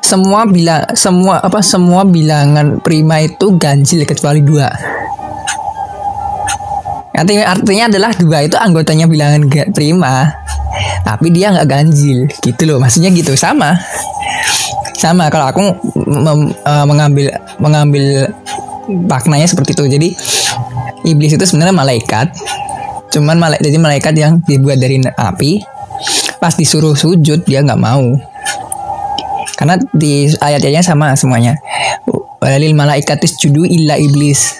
semua 0.00 0.48
bila 0.48 0.84
semua 0.96 1.44
apa 1.44 1.60
semua 1.60 2.08
bilangan 2.08 2.80
prima 2.80 3.20
itu 3.20 3.56
ganjil 3.60 4.04
kecuali 4.08 4.40
dua. 4.40 4.68
Artinya, 7.14 7.46
artinya 7.46 7.84
adalah 7.86 8.10
dua 8.18 8.42
itu 8.42 8.58
anggotanya 8.58 9.06
bilangan 9.06 9.46
prima 9.70 10.34
tapi 11.04 11.30
dia 11.30 11.52
nggak 11.54 11.68
ganjil. 11.68 12.26
Gitu 12.42 12.62
loh 12.66 12.80
maksudnya 12.80 13.12
gitu. 13.12 13.36
Sama. 13.36 13.76
Sama 14.98 15.28
kalau 15.28 15.46
aku 15.52 15.62
uh, 16.64 16.84
mengambil 16.88 17.30
mengambil 17.60 18.32
maknanya 18.88 19.46
seperti 19.46 19.76
itu. 19.76 19.84
Jadi 19.86 20.08
iblis 21.04 21.36
itu 21.36 21.44
sebenarnya 21.44 21.76
malaikat. 21.76 22.34
Cuman 23.12 23.38
malaikat 23.38 23.62
jadi 23.62 23.78
malaikat 23.78 24.14
yang 24.18 24.32
dibuat 24.42 24.80
dari 24.80 24.98
api. 25.04 25.62
Pas 26.42 26.56
disuruh 26.56 26.98
sujud 26.98 27.46
dia 27.46 27.62
nggak 27.62 27.78
mau. 27.78 28.16
Karena 29.54 29.78
di 29.94 30.26
ayat-ayatnya 30.34 30.82
sama 30.82 31.14
semuanya. 31.14 31.54
Walil 32.42 32.74
malaikatis 32.74 33.38
judu 33.38 33.62
illa 33.62 33.94
iblis. 33.94 34.58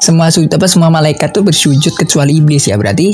Semua 0.00 0.32
sujud 0.32 0.48
apa 0.48 0.66
semua 0.66 0.88
malaikat 0.88 1.30
tuh 1.30 1.44
bersujud 1.44 1.92
kecuali 1.92 2.40
iblis 2.40 2.66
ya. 2.66 2.80
Berarti 2.80 3.12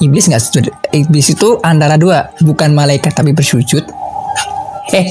iblis 0.00 0.26
nggak 0.32 0.40
sujud. 0.40 0.64
Iblis 0.90 1.36
itu 1.36 1.60
antara 1.60 2.00
dua. 2.00 2.32
Bukan 2.40 2.72
malaikat 2.72 3.12
tapi 3.12 3.36
bersujud. 3.36 3.84
Eh 4.96 5.06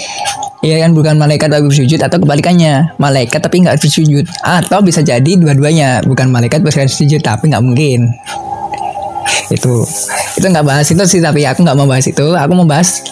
ya 0.64 0.80
kan 0.80 0.96
bukan 0.96 1.20
malaikat 1.20 1.52
tapi 1.52 1.68
bersujud 1.68 2.00
atau 2.00 2.18
kebalikannya. 2.24 2.96
Malaikat 2.96 3.44
tapi 3.44 3.68
nggak 3.68 3.78
bersujud. 3.84 4.24
Atau 4.42 4.80
bisa 4.80 5.04
jadi 5.04 5.32
dua-duanya 5.36 6.02
bukan 6.08 6.32
malaikat 6.32 6.64
bersujud 6.64 7.20
tapi 7.20 7.52
nggak 7.52 7.64
mungkin. 7.64 8.08
Itu 9.52 9.84
itu 10.40 10.46
nggak 10.48 10.66
bahas 10.66 10.88
itu 10.88 11.04
sih 11.04 11.20
tapi 11.20 11.44
aku 11.44 11.68
nggak 11.68 11.76
mau 11.76 11.86
bahas 11.86 12.08
itu. 12.08 12.24
Aku 12.24 12.52
mau 12.56 12.66
bahas 12.66 13.04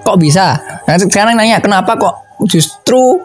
kok 0.00 0.16
bisa? 0.16 0.56
Nah, 0.88 0.96
sekarang 0.96 1.36
nanya 1.36 1.60
kenapa 1.60 1.96
kok 2.00 2.16
justru 2.48 3.20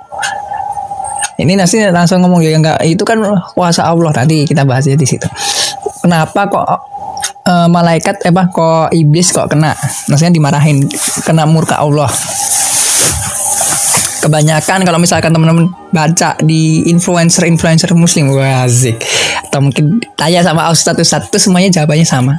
ini 1.39 1.55
nanti 1.55 1.79
langsung 1.87 2.19
ngomong 2.19 2.43
ya 2.43 2.51
enggak 2.55 2.79
itu 2.83 3.03
kan 3.07 3.23
kuasa 3.55 3.87
Allah 3.87 4.11
nanti 4.11 4.43
kita 4.43 4.67
bahasnya 4.67 4.99
di 4.99 5.07
situ. 5.07 5.27
Kenapa 6.03 6.47
kok 6.51 6.98
malaikat 7.69 8.19
eh 8.25 8.33
apa 8.33 8.49
kok 8.49 8.89
iblis 8.91 9.31
kok 9.31 9.47
kena? 9.47 9.77
Maksudnya 10.09 10.33
dimarahin 10.33 10.89
kena 11.23 11.45
murka 11.45 11.77
Allah. 11.77 12.09
Kebanyakan 14.19 14.83
kalau 14.83 14.99
misalkan 14.99 15.31
teman-teman 15.31 15.71
baca 15.95 16.35
di 16.43 16.83
influencer-influencer 16.91 17.95
muslim 17.95 18.35
wazik 18.35 18.99
atau 19.47 19.63
mungkin 19.63 20.03
tanya 20.19 20.43
sama 20.43 20.67
ustadz 20.67 20.99
ustadz 20.99 21.31
itu 21.31 21.39
semuanya 21.39 21.79
jawabannya 21.79 22.03
sama. 22.03 22.35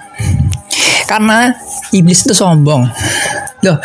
Karena 1.08 1.56
iblis 1.90 2.22
itu 2.28 2.36
sombong. 2.36 2.84
Loh 3.64 3.78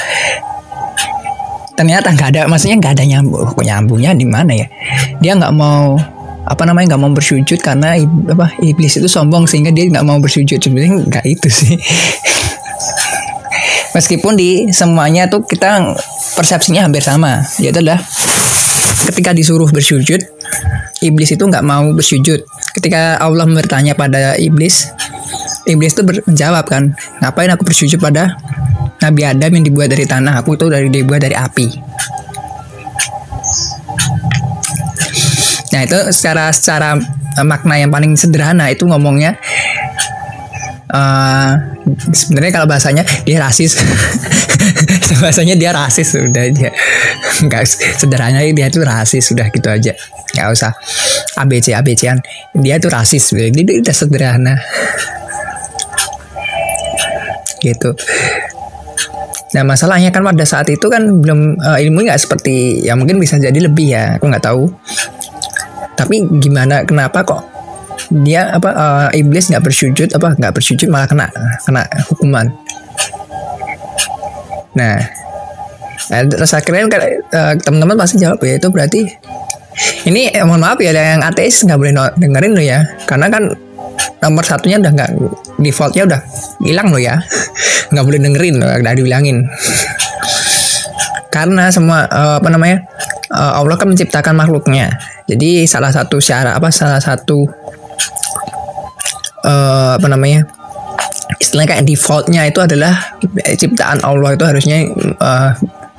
ternyata 1.76 2.08
nggak 2.16 2.30
ada 2.32 2.42
maksudnya 2.48 2.80
nggak 2.80 2.94
ada 3.00 3.04
nyambung. 3.08 3.48
Nyambungnya 3.64 4.12
di 4.16 4.28
mana 4.28 4.52
ya? 4.52 4.68
Dia 5.24 5.36
nggak 5.40 5.54
mau 5.56 5.96
apa 6.46 6.62
namanya 6.62 6.94
nggak 6.94 7.02
mau 7.02 7.10
bersujud 7.10 7.58
karena 7.58 7.98
apa 8.30 8.54
iblis 8.62 9.02
itu 9.02 9.10
sombong 9.10 9.50
sehingga 9.50 9.74
dia 9.74 9.90
nggak 9.90 10.06
mau 10.06 10.22
bersujud. 10.22 10.62
Sebenarnya 10.62 11.02
nggak 11.10 11.26
itu 11.26 11.50
sih. 11.50 11.74
Meskipun 13.98 14.38
di 14.38 14.70
semuanya 14.70 15.26
tuh 15.26 15.42
kita 15.42 15.98
persepsinya 16.38 16.86
hampir 16.86 17.02
sama. 17.02 17.42
Yaitu 17.58 17.82
adalah 17.82 17.98
ketika 19.10 19.34
disuruh 19.34 19.70
bersujud 19.70 20.22
iblis 21.02 21.30
itu 21.34 21.42
nggak 21.42 21.66
mau 21.66 21.90
bersujud. 21.98 22.46
Ketika 22.78 23.18
Allah 23.18 23.50
bertanya 23.50 23.98
pada 23.98 24.38
iblis 24.38 24.86
iblis 25.66 25.98
itu 25.98 26.06
menjawab 26.06 26.70
kan 26.70 26.94
ngapain 27.26 27.50
aku 27.50 27.66
bersujud 27.66 27.98
pada 27.98 28.38
Nabi 29.02 29.26
Adam 29.26 29.50
yang 29.50 29.66
dibuat 29.66 29.90
dari 29.90 30.06
tanah? 30.06 30.46
Aku 30.46 30.54
itu 30.54 30.70
dari 30.70 30.94
dibuat 30.94 31.26
dari 31.26 31.34
api 31.34 31.68
Nah 35.76 35.84
itu 35.84 36.00
secara 36.16 36.48
secara 36.56 36.96
eh, 37.36 37.44
makna 37.44 37.76
yang 37.76 37.92
paling 37.92 38.16
sederhana 38.16 38.72
itu 38.72 38.88
ngomongnya 38.88 39.36
uh, 40.88 41.52
sebenarnya 42.16 42.52
kalau 42.56 42.68
bahasanya 42.72 43.04
dia 43.28 43.44
rasis. 43.44 43.76
Bahasanya 45.22 45.60
dia 45.60 45.76
rasis 45.76 46.16
sudah 46.16 46.48
dia. 46.48 46.72
Nggak 47.44 47.64
sederhana 48.00 48.40
dia 48.40 48.72
itu 48.72 48.80
rasis 48.80 49.36
sudah 49.36 49.52
gitu 49.52 49.68
aja. 49.68 49.92
Nggak 50.32 50.48
usah 50.56 50.72
abc 51.36 51.76
abcan 51.76 52.24
dia 52.56 52.80
itu 52.80 52.88
rasis 52.88 53.36
dia 53.36 53.52
udah 53.52 53.96
sederhana. 53.96 54.56
Gitu. 57.60 57.92
Nah 59.56 59.64
masalahnya 59.64 60.12
kan 60.12 60.20
pada 60.20 60.44
saat 60.44 60.68
itu 60.68 60.84
kan 60.92 61.24
belum 61.24 61.56
uh, 61.56 61.80
ilmu 61.80 62.04
nggak 62.04 62.20
seperti 62.20 62.84
ya 62.84 63.00
mungkin 63.00 63.24
bisa 63.24 63.40
jadi 63.40 63.56
lebih 63.56 63.88
ya 63.88 64.20
aku 64.20 64.28
nggak 64.28 64.44
tahu 64.44 64.68
tapi 65.96 66.28
gimana 66.40 66.84
kenapa 66.84 67.24
kok 67.24 67.42
dia 68.12 68.52
apa 68.52 68.70
uh, 68.76 69.08
iblis 69.16 69.50
nggak 69.50 69.64
bersujud 69.64 70.10
apa 70.14 70.36
nggak 70.36 70.54
bersujud 70.54 70.88
malah 70.92 71.08
kena 71.08 71.28
kena 71.64 71.84
hukuman? 72.12 72.52
Nah 74.76 75.00
terus 76.06 76.54
akhirnya 76.54 76.86
uh, 77.34 77.54
teman-teman 77.58 77.98
pasti 77.98 78.22
jawab 78.22 78.38
ya 78.46 78.62
itu 78.62 78.68
berarti 78.70 79.02
ini 80.06 80.30
eh, 80.32 80.46
mohon 80.46 80.62
maaf 80.62 80.80
ya 80.80 80.94
yang 80.94 81.26
ateis 81.26 81.66
nggak 81.66 81.80
boleh 81.80 81.94
dengerin 82.16 82.54
lo 82.56 82.64
ya. 82.64 82.80
Karena 83.04 83.28
kan 83.28 83.52
nomor 84.24 84.44
satunya 84.46 84.80
udah 84.80 84.92
nggak 84.94 85.12
defaultnya 85.60 86.04
udah 86.08 86.22
hilang 86.64 86.94
lo 86.94 87.00
ya. 87.02 87.20
Nggak 87.92 88.06
boleh 88.06 88.20
dengerin 88.22 88.56
loh 88.58 88.70
udah 88.70 88.94
dibilangin. 88.98 89.38
Karena 91.30 91.70
semua 91.70 92.08
uh, 92.08 92.36
apa 92.40 92.50
namanya 92.50 92.88
uh, 93.30 93.62
Allah 93.62 93.76
kan 93.76 93.92
menciptakan 93.92 94.34
makhluknya 94.40 94.96
jadi 95.26 95.66
salah 95.66 95.90
satu 95.90 96.22
syarat 96.22 96.58
apa 96.58 96.70
salah 96.70 97.02
satu 97.02 97.46
uh, 99.46 99.98
apa 99.98 100.08
namanya 100.10 100.46
istilahnya 101.42 101.78
kayak 101.78 101.86
defaultnya 101.86 102.42
itu 102.46 102.60
adalah 102.62 102.94
ciptaan 103.58 104.02
Allah 104.06 104.38
itu 104.38 104.46
harusnya 104.46 104.86
uh, 105.18 105.52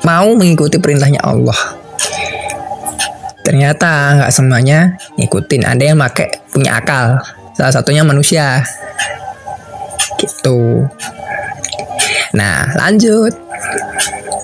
mau 0.06 0.28
mengikuti 0.36 0.78
perintahnya 0.78 1.22
Allah. 1.24 1.56
Ternyata 3.46 4.20
nggak 4.20 4.32
semuanya 4.34 4.98
ngikutin. 5.18 5.62
Ada 5.66 5.82
yang 5.94 5.98
pakai 6.02 6.28
punya 6.50 6.82
akal. 6.82 7.22
Salah 7.54 7.72
satunya 7.72 8.02
manusia. 8.02 8.62
Gitu. 10.18 10.84
Nah, 12.34 12.66
lanjut. 12.74 13.32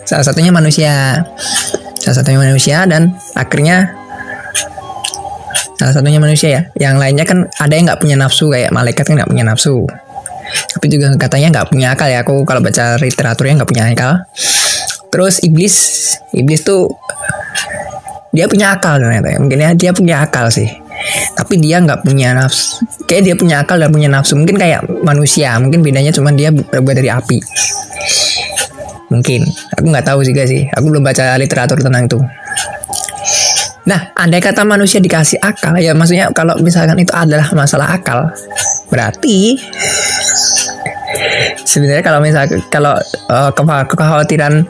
Salah 0.07 0.25
satunya 0.25 0.55
manusia. 0.55 1.27
Salah 1.99 2.17
satunya 2.23 2.39
manusia 2.39 2.87
dan 2.87 3.19
akhirnya 3.35 3.91
salah 5.83 5.99
satunya 5.99 6.23
manusia 6.23 6.49
ya. 6.55 6.63
Yang 6.79 6.97
lainnya 7.03 7.25
kan 7.27 7.39
ada 7.59 7.75
yang 7.75 7.91
nggak 7.91 7.99
punya 7.99 8.15
nafsu 8.15 8.55
kayak 8.55 8.71
malaikat 8.71 9.03
kan 9.03 9.19
nggak 9.19 9.31
punya 9.35 9.43
nafsu. 9.43 9.83
Tapi 10.79 10.87
juga 10.87 11.11
katanya 11.19 11.49
nggak 11.59 11.67
punya 11.75 11.99
akal 11.99 12.07
ya. 12.07 12.23
Aku 12.23 12.47
kalau 12.47 12.63
baca 12.63 12.95
literaturnya 13.03 13.59
nggak 13.59 13.71
punya 13.75 13.85
akal. 13.91 14.23
Terus 15.11 15.43
iblis 15.43 15.75
iblis 16.31 16.63
tuh 16.63 16.87
dia 18.33 18.47
punya 18.49 18.79
akal 18.79 18.97
ternyata 18.97 19.29
ya. 19.29 19.39
mungkin 19.43 19.59
ya 19.59 19.71
dia 19.75 19.91
punya 19.91 20.23
akal 20.23 20.47
sih. 20.55 20.71
Tapi 21.35 21.59
dia 21.59 21.83
nggak 21.83 22.07
punya 22.07 22.31
nafsu. 22.39 22.87
Kayak 23.11 23.23
dia 23.27 23.35
punya 23.35 23.57
akal 23.67 23.83
dan 23.83 23.91
punya 23.91 24.07
nafsu. 24.07 24.39
Mungkin 24.39 24.55
kayak 24.55 24.87
manusia. 25.03 25.59
Mungkin 25.59 25.83
bedanya 25.83 26.15
cuma 26.15 26.31
dia 26.31 26.55
berbuat 26.55 26.95
dari 26.95 27.11
api. 27.11 27.39
Mungkin. 29.11 29.45
Aku 29.77 29.87
nggak 29.91 30.07
tahu 30.07 30.23
juga 30.23 30.47
sih. 30.47 30.63
Aku 30.71 30.95
belum 30.95 31.03
baca 31.03 31.35
literatur 31.37 31.83
tentang 31.83 32.07
itu 32.07 32.23
Nah, 33.83 34.15
andai 34.15 34.39
kata 34.39 34.63
manusia 34.63 35.03
dikasih 35.03 35.43
akal, 35.43 35.75
ya 35.83 35.91
maksudnya 35.91 36.31
kalau 36.31 36.55
misalkan 36.63 37.03
itu 37.03 37.11
adalah 37.11 37.51
masalah 37.51 37.99
akal, 37.99 38.31
berarti 38.87 39.59
sebenarnya 41.67 42.07
kalau 42.07 42.23
misalkan 42.23 42.63
kalau 42.71 42.95
uh, 43.27 43.51
kekhawatiran 43.91 44.63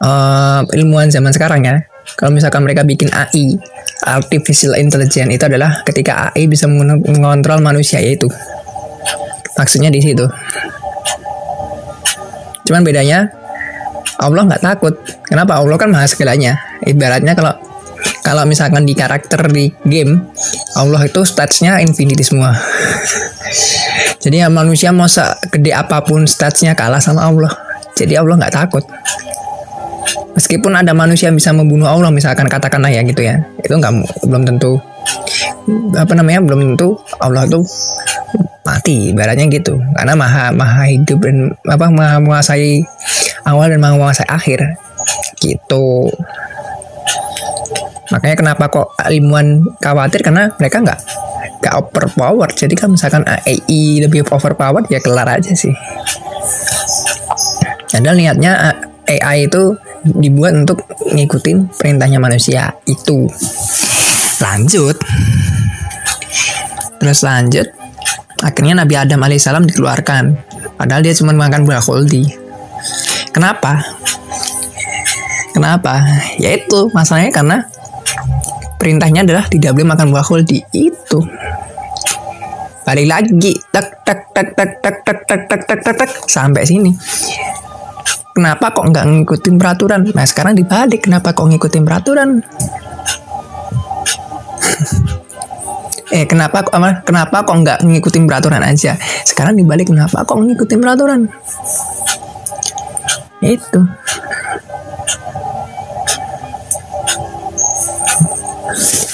uh, 0.00 0.64
ilmuwan 0.72 1.12
zaman 1.12 1.28
sekarang 1.28 1.60
ya, 1.60 1.84
kalau 2.16 2.32
misalkan 2.32 2.64
mereka 2.64 2.88
bikin 2.88 3.12
AI, 3.12 3.60
artificial 4.08 4.80
intelligence 4.80 5.28
itu 5.28 5.44
adalah 5.44 5.84
ketika 5.84 6.32
AI 6.32 6.48
bisa 6.48 6.64
mengontrol 6.66 7.60
manusia 7.60 8.00
yaitu 8.00 8.32
maksudnya 9.60 9.92
di 9.92 10.00
situ. 10.00 10.24
Cuman 12.64 12.80
bedanya 12.80 13.28
Allah 14.22 14.46
nggak 14.46 14.62
takut. 14.62 14.94
Kenapa? 15.26 15.58
Allah 15.58 15.76
kan 15.76 15.90
maha 15.90 16.06
segalanya. 16.06 16.58
Ibaratnya 16.86 17.34
kalau 17.34 17.54
kalau 18.22 18.46
misalkan 18.46 18.86
di 18.86 18.94
karakter 18.94 19.50
di 19.50 19.74
game 19.82 20.22
Allah 20.78 21.02
itu 21.04 21.26
statsnya 21.26 21.82
infinity 21.82 22.22
semua. 22.22 22.54
Jadi 24.22 24.38
ya 24.38 24.48
manusia 24.48 24.94
mau 24.94 25.10
gede 25.50 25.74
apa 25.74 26.06
pun 26.06 26.24
statsnya 26.24 26.78
kalah 26.78 27.02
sama 27.02 27.26
Allah. 27.26 27.50
Jadi 27.98 28.14
Allah 28.14 28.38
nggak 28.38 28.54
takut. 28.54 28.86
Meskipun 30.32 30.72
ada 30.72 30.96
manusia 30.96 31.28
yang 31.28 31.36
bisa 31.36 31.52
membunuh 31.52 31.90
Allah 31.90 32.08
misalkan 32.08 32.46
katakanlah 32.46 32.88
ya 32.88 33.02
gitu 33.02 33.26
ya. 33.26 33.42
Itu 33.60 33.76
nggak 33.76 34.24
belum 34.24 34.46
tentu 34.46 34.78
apa 35.94 36.14
namanya 36.14 36.42
belum 36.42 36.74
tentu 36.74 36.98
Allah 37.18 37.46
tuh 37.50 37.66
mati 38.62 39.10
ibaratnya 39.10 39.50
gitu. 39.50 39.82
Karena 39.98 40.14
maha 40.14 40.54
maha 40.54 40.86
hidup 40.88 41.26
dan 41.26 41.52
apa 41.66 41.90
maha 41.90 42.22
menguasai 42.22 42.86
awal 43.44 43.66
dan 43.68 43.82
maha 43.82 43.98
menguasai 43.98 44.30
akhir. 44.30 44.78
Gitu 45.42 46.08
Makanya 48.12 48.36
kenapa 48.36 48.68
kok 48.68 48.92
ilmuwan 49.08 49.64
khawatir 49.80 50.20
karena 50.20 50.52
mereka 50.60 50.84
nggak 50.84 51.00
nggak 51.64 51.74
overpower. 51.80 52.52
Jadi 52.52 52.76
kan 52.76 52.92
misalkan 52.92 53.24
AI 53.24 54.04
lebih 54.04 54.28
overpower 54.28 54.84
ya 54.92 55.00
kelar 55.00 55.26
aja 55.26 55.56
sih. 55.56 55.72
Padahal 57.88 58.16
niatnya 58.20 58.76
AI 59.08 59.48
itu 59.48 59.76
dibuat 60.04 60.52
untuk 60.52 60.84
ngikutin 61.08 61.72
perintahnya 61.72 62.18
manusia 62.20 62.76
itu. 62.84 63.30
Lanjut. 64.42 64.96
Terus 67.00 67.20
lanjut. 67.24 67.66
Akhirnya 68.42 68.82
Nabi 68.82 68.94
Adam 68.98 69.22
alaihissalam 69.22 69.64
dikeluarkan. 69.70 70.34
Padahal 70.76 71.06
dia 71.06 71.14
cuma 71.14 71.30
makan 71.30 71.62
buah 71.62 71.78
khuldi. 71.78 72.26
Kenapa? 73.30 73.80
Kenapa? 75.54 76.02
Ya 76.42 76.58
itu 76.58 76.90
masalahnya 76.90 77.30
karena 77.30 77.56
perintahnya 78.82 79.22
adalah 79.22 79.46
tidak 79.46 79.78
boleh 79.78 79.94
makan 79.94 80.10
buah 80.10 80.26
khuldi. 80.26 80.58
Itu. 80.74 81.22
Balik 82.82 83.06
lagi. 83.06 83.54
Tak 83.70 84.02
tak 84.02 84.18
tak 84.34 84.58
tak 84.58 84.70
tak 84.82 84.96
tak 85.06 85.18
tak 85.22 85.40
tak 85.46 85.60
tak 85.70 85.78
tak 85.86 85.94
tak 86.02 86.10
sampai 86.26 86.66
sini. 86.66 86.90
Kenapa 88.34 88.74
kok 88.74 88.90
nggak 88.90 89.06
ngikutin 89.06 89.54
peraturan? 89.54 90.10
Nah 90.10 90.26
sekarang 90.26 90.58
dibalik. 90.58 91.06
Kenapa 91.06 91.30
kok 91.30 91.46
ngikutin 91.46 91.86
peraturan? 91.86 92.42
Eh 96.12 96.28
kenapa 96.28 96.60
kok 96.60 96.76
kenapa 97.08 97.40
kok 97.40 97.56
nggak 97.56 97.88
ngikutin 97.88 98.28
peraturan 98.28 98.60
aja? 98.60 99.00
Sekarang 99.24 99.56
dibalik. 99.56 99.88
Kenapa 99.88 100.28
kok 100.28 100.44
ngikutin 100.44 100.76
peraturan? 100.76 101.24
Itu 103.40 103.80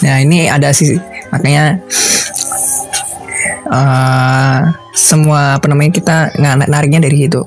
Nah 0.05 0.17
ini 0.23 0.47
ada 0.47 0.71
sih 0.71 0.97
makanya 1.29 1.81
uh, 3.69 4.61
semua 4.97 5.61
apa 5.61 5.67
namanya 5.71 5.93
kita 5.95 6.17
nariknya 6.69 7.05
dari 7.05 7.27
situ. 7.27 7.43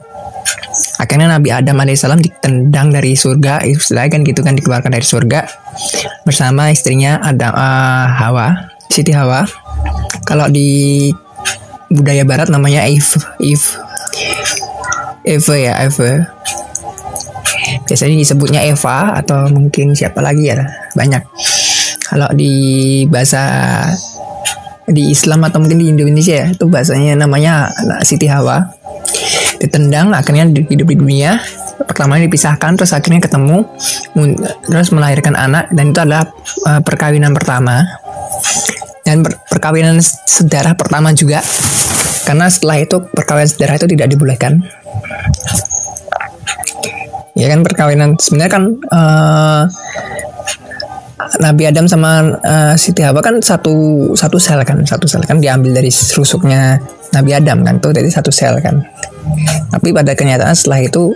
Akhirnya 1.02 1.38
Nabi 1.38 1.50
Adam 1.50 1.82
alaihissalam 1.82 2.22
ditendang 2.22 2.94
dari 2.94 3.18
surga, 3.18 3.66
istilahnya 3.66 4.10
kan 4.14 4.22
gitu 4.22 4.42
kan 4.46 4.54
dikeluarkan 4.54 4.94
dari 4.94 5.04
surga 5.04 5.50
bersama 6.24 6.70
istrinya 6.70 7.20
Adam 7.20 7.52
uh, 7.52 8.06
Hawa, 8.08 8.72
Siti 8.88 9.12
Hawa. 9.12 9.44
Kalau 10.24 10.48
di 10.48 11.10
budaya 11.92 12.24
Barat 12.24 12.48
namanya 12.48 12.88
Eve, 12.88 13.20
Eve, 13.42 13.68
Eve 15.28 15.56
ya 15.58 15.74
Eve. 15.84 16.24
Biasanya 17.90 18.16
disebutnya 18.16 18.62
Eva 18.64 19.20
atau 19.20 19.52
mungkin 19.52 19.92
siapa 19.92 20.24
lagi 20.24 20.48
ya 20.48 20.64
banyak 20.96 21.28
kalau 22.12 22.28
di 22.36 22.52
bahasa 23.08 23.48
di 24.84 25.16
Islam 25.16 25.48
atau 25.48 25.64
mungkin 25.64 25.80
di 25.80 25.88
Indonesia 25.96 26.44
ya 26.44 26.48
itu 26.52 26.68
bahasanya 26.68 27.16
namanya 27.16 27.72
Siti 28.04 28.28
Hawa. 28.28 28.68
Ditendang 29.64 30.12
akhirnya 30.12 30.52
hidup 30.52 30.88
di 30.92 30.98
dunia. 31.00 31.40
Pertama 31.88 32.20
dipisahkan 32.20 32.76
terus 32.76 32.92
akhirnya 32.92 33.24
ketemu 33.24 33.64
terus 34.68 34.92
melahirkan 34.92 35.40
anak 35.40 35.72
dan 35.72 35.96
itu 35.96 36.00
adalah 36.04 36.28
uh, 36.68 36.84
perkawinan 36.84 37.32
pertama. 37.32 37.88
Dan 39.08 39.24
per 39.24 39.40
perkawinan 39.48 40.04
sedarah 40.04 40.76
pertama 40.76 41.16
juga. 41.16 41.40
Karena 42.28 42.52
setelah 42.52 42.84
itu 42.84 43.00
perkawinan 43.02 43.48
sedarah 43.48 43.76
itu 43.80 43.88
tidak 43.88 44.08
dibolehkan. 44.12 44.60
Ya 47.40 47.48
kan 47.48 47.64
perkawinan 47.64 48.20
sebenarnya 48.20 48.52
kan 48.52 48.64
uh, 48.92 49.64
Nabi 51.42 51.64
Adam 51.68 51.86
sama 51.90 52.38
uh, 52.42 52.74
Siti 52.78 53.04
Hawa 53.04 53.20
kan 53.20 53.38
satu 53.42 54.08
satu 54.14 54.38
sel 54.38 54.62
kan 54.64 54.80
satu 54.86 55.06
sel 55.06 55.24
kan 55.26 55.42
diambil 55.42 55.76
dari 55.78 55.90
rusuknya 55.90 56.80
Nabi 57.12 57.32
Adam 57.36 57.66
kan 57.66 57.78
tuh 57.84 57.92
dari 57.92 58.08
satu 58.08 58.32
sel 58.32 58.58
kan. 58.64 58.80
Tapi 59.72 59.92
pada 59.92 60.16
kenyataan 60.16 60.56
setelah 60.56 60.82
itu 60.84 61.14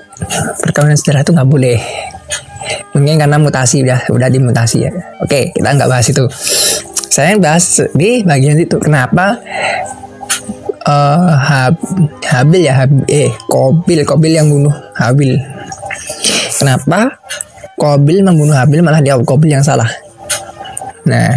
perkawinan 0.62 0.98
sejarah 1.00 1.22
itu 1.24 1.32
nggak 1.34 1.50
boleh. 1.50 1.80
Mungkin 2.98 3.22
karena 3.22 3.38
mutasi 3.38 3.86
udah 3.86 4.10
udah 4.10 4.30
dimutasi 4.32 4.90
ya. 4.90 4.92
Oke 5.22 5.54
kita 5.54 5.70
nggak 5.76 5.90
bahas 5.90 6.08
itu. 6.10 6.26
Saya 7.10 7.40
bahas 7.40 7.80
di 7.96 8.28
bagian 8.28 8.60
itu 8.60 8.76
kenapa 8.76 9.40
uh, 10.84 11.32
Hab, 11.32 11.80
Habil 12.24 12.68
ya 12.68 12.84
Hab, 12.84 12.92
eh 13.08 13.32
Kobil 13.48 14.04
Kobil 14.04 14.36
yang 14.36 14.52
bunuh 14.52 14.74
Habil. 15.00 15.40
Kenapa 16.56 17.20
Kobil 17.76 18.24
membunuh 18.24 18.56
Habil 18.56 18.80
malah 18.80 19.04
dia 19.04 19.20
Kobil 19.20 19.52
yang 19.56 19.64
salah 19.64 19.88
Nah, 21.06 21.30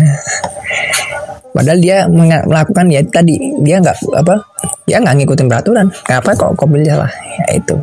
padahal 1.53 1.79
dia 1.79 2.09
melakukan 2.09 2.88
ya 2.88 3.05
tadi 3.05 3.37
dia 3.61 3.77
nggak 3.85 4.01
apa 4.16 4.40
dia 4.88 4.96
nggak 4.96 5.14
ngikutin 5.20 5.46
peraturan. 5.46 5.87
Kenapa 6.09 6.33
kok 6.33 6.57
kobil 6.57 6.88
salah? 6.88 7.12
Ya 7.44 7.61
itu. 7.61 7.77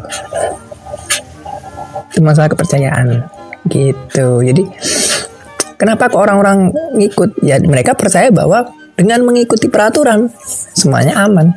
Itu 2.10 2.20
masalah 2.26 2.50
kepercayaan 2.50 3.22
gitu. 3.70 4.42
Jadi 4.42 4.66
kenapa 5.78 6.10
kok 6.10 6.26
orang-orang 6.26 6.74
ngikut? 6.98 7.38
Ya 7.46 7.62
mereka 7.62 7.94
percaya 7.94 8.34
bahwa 8.34 8.66
dengan 8.98 9.22
mengikuti 9.22 9.70
peraturan 9.70 10.34
semuanya 10.74 11.22
aman. 11.22 11.54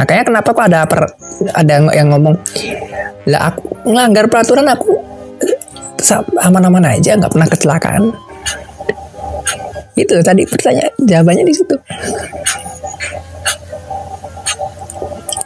Makanya 0.00 0.24
kenapa 0.24 0.48
kok 0.56 0.64
ada 0.64 0.88
per, 0.88 1.12
ada 1.52 1.72
yang 1.92 2.08
ngomong 2.08 2.32
lah 3.28 3.52
aku 3.52 3.84
melanggar 3.84 4.24
peraturan 4.32 4.64
aku 4.64 4.96
aman-aman 6.40 6.96
aja 6.96 7.20
nggak 7.20 7.28
pernah 7.28 7.48
kecelakaan. 7.52 8.08
Itu 9.92 10.16
tadi 10.24 10.48
pertanyaan 10.48 10.96
jawabannya 11.04 11.44
di 11.44 11.52
situ. 11.52 11.76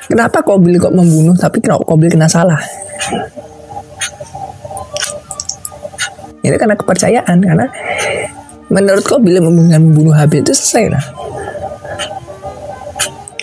Kenapa 0.06 0.38
Kobil 0.46 0.78
kok 0.78 0.94
membunuh 0.94 1.34
tapi 1.34 1.58
kenapa 1.58 1.82
Kobil 1.82 2.14
kena 2.14 2.30
salah? 2.30 2.62
Itu 6.46 6.54
karena 6.54 6.78
kepercayaan 6.78 7.42
karena 7.42 7.66
menurut 8.70 9.02
Kobil 9.02 9.42
membunuh 9.42 10.14
Habil 10.14 10.46
itu 10.46 10.54
selesai 10.54 10.94
lah 10.94 11.04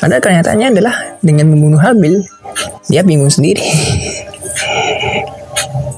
karena 0.01 0.17
kenyataannya 0.17 0.67
adalah 0.73 0.95
dengan 1.21 1.53
membunuh 1.53 1.77
Habil 1.77 2.25
dia 2.89 3.05
bingung 3.05 3.29
sendiri. 3.29 3.61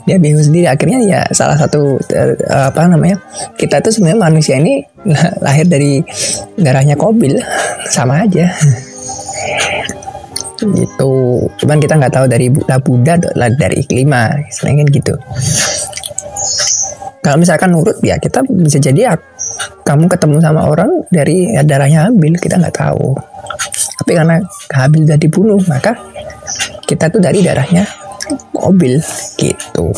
Dia 0.04 0.20
bingung 0.20 0.44
sendiri. 0.44 0.68
Akhirnya 0.68 1.00
ya 1.00 1.22
salah 1.32 1.56
satu 1.56 1.96
uh, 1.96 2.68
apa 2.68 2.84
namanya 2.92 3.16
kita 3.56 3.80
tuh 3.80 3.96
sebenarnya 3.96 4.20
manusia 4.20 4.60
ini 4.60 4.84
lahir 5.40 5.64
dari 5.64 6.04
darahnya 6.60 7.00
Kobil. 7.00 7.40
Sama 7.88 8.28
aja. 8.28 8.52
Gitu. 10.60 11.14
Cuman 11.64 11.80
kita 11.80 11.96
nggak 11.96 12.14
tahu 12.14 12.26
dari 12.28 12.52
Buddha 12.52 13.16
dari 13.56 13.88
Iklima 13.88 14.36
selain 14.52 14.84
kan 14.84 14.88
gitu. 14.92 15.16
Kalau 17.24 17.40
misalkan 17.40 17.72
nurut 17.72 18.04
ya 18.04 18.20
kita 18.20 18.44
bisa 18.52 18.84
jadi 18.84 19.16
kamu 19.84 20.06
ketemu 20.12 20.38
sama 20.40 20.68
orang 20.68 20.92
dari 21.12 21.52
ya, 21.52 21.62
darahnya 21.64 22.10
Habil 22.10 22.36
kita 22.40 22.60
nggak 22.60 22.76
tahu. 22.76 23.16
Tapi 24.04 24.12
karena 24.16 24.36
Habil 24.74 25.08
udah 25.08 25.20
dibunuh 25.20 25.60
maka 25.68 25.96
kita 26.84 27.08
tuh 27.10 27.22
dari 27.24 27.40
darahnya 27.42 27.88
mobil 28.56 29.00
gitu 29.36 29.92